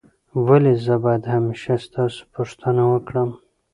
[0.47, 3.29] ولي زه باید همېشه ستاسو پوښتنه وکړم؟